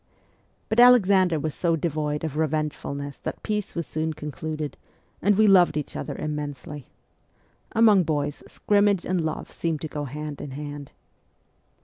But 0.67 0.79
Alexander 0.79 1.39
was 1.39 1.53
so 1.53 1.75
devoid 1.75 2.23
of 2.23 2.35
revengefulness 2.35 3.19
that 3.19 3.43
peace 3.43 3.75
was 3.75 3.85
soon 3.85 4.13
concluded, 4.13 4.75
and 5.21 5.37
we 5.37 5.45
loved 5.45 5.77
each 5.77 5.95
other 5.95 6.15
immensely. 6.15 6.87
Among 7.73 8.01
boys, 8.01 8.41
scrimmage 8.47 9.05
and 9.05 9.21
love 9.21 9.51
seem 9.51 9.77
to 9.77 9.87
go 9.87 10.05
hand 10.05 10.41
in 10.41 10.53
hand. 10.57 10.89